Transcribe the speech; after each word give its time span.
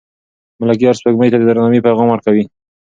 ملکیار 0.59 0.95
سپوږمۍ 0.99 1.29
ته 1.31 1.37
د 1.39 1.43
درناوي 1.49 1.79
پیغام 1.87 2.07
ورکوي. 2.11 2.43